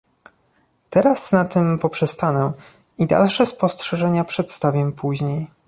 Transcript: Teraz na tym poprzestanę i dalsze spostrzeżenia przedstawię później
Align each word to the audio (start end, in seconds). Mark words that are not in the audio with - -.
Teraz 0.89 1.31
na 1.31 1.45
tym 1.45 1.79
poprzestanę 1.79 2.53
i 2.97 3.07
dalsze 3.07 3.45
spostrzeżenia 3.45 4.23
przedstawię 4.23 4.91
później 4.91 5.47